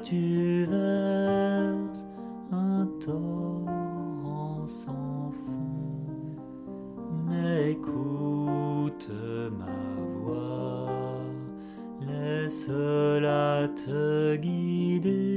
[0.00, 2.06] tu verses
[2.52, 6.36] un torrent sans fond.
[7.26, 9.10] Mais écoute
[9.58, 9.72] ma
[10.22, 11.22] voix,
[12.00, 15.27] laisse-la te guider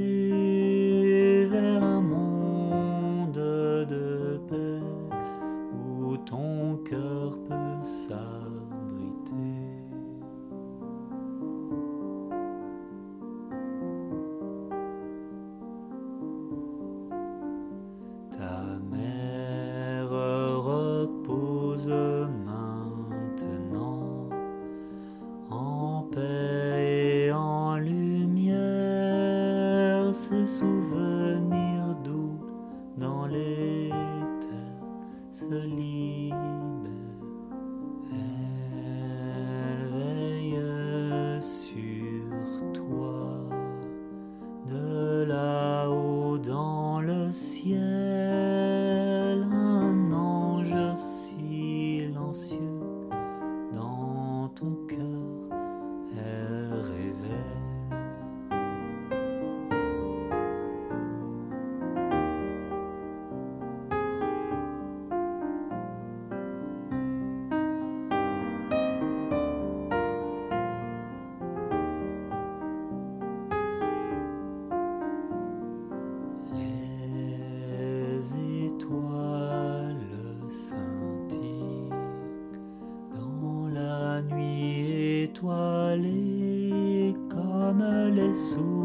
[30.32, 30.71] 是所。
[85.92, 88.81] Étoilée comme les souvenirs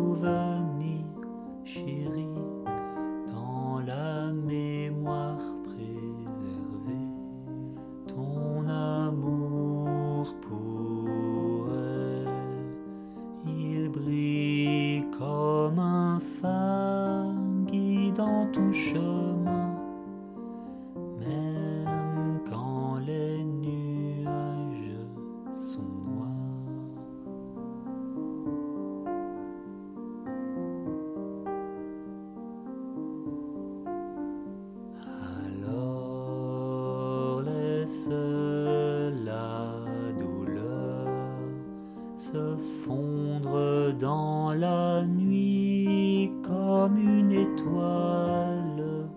[42.86, 49.08] fondre dans la nuit comme une étoile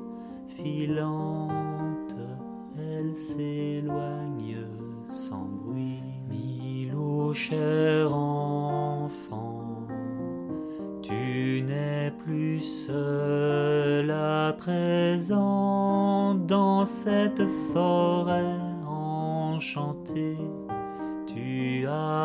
[0.48, 2.16] filante.
[2.78, 4.58] Elle s'éloigne
[5.06, 6.02] sans bruit.
[6.28, 9.86] Milo, cher enfant,
[11.02, 17.42] tu n'es plus seul à présent dans cette
[17.72, 20.38] forêt enchantée.
[21.26, 22.19] Tu as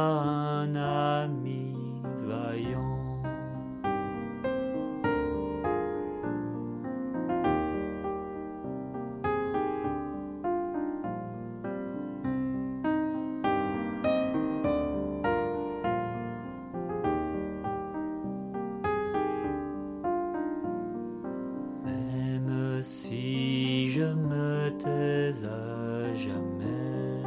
[22.85, 27.23] si je me tais à jamais,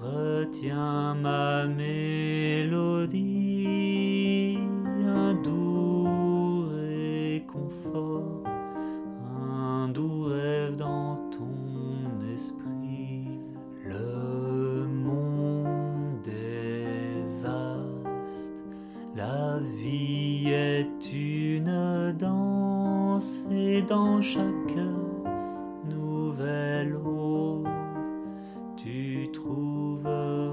[0.00, 1.96] retiens ma mélodie,
[5.04, 8.44] un doux réconfort,
[9.42, 13.26] un doux rêve dans ton esprit.
[13.84, 18.64] Le monde est vaste,
[19.16, 22.75] la vie est une danse
[23.88, 24.76] dans chaque
[25.88, 27.66] nouvelle aube,
[28.76, 30.45] tu trouves.